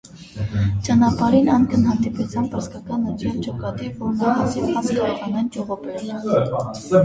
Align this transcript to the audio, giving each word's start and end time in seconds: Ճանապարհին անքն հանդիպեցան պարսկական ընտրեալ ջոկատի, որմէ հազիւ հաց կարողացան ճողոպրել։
Ճանապարհին 0.85 1.51
անքն 1.55 1.85
հանդիպեցան 1.89 2.49
պարսկական 2.55 3.05
ընտրեալ 3.13 3.37
ջոկատի, 3.49 3.93
որմէ 4.01 4.35
հազիւ 4.41 4.69
հաց 4.75 4.93
կարողացան 4.99 5.55
ճողոպրել։ 5.59 6.45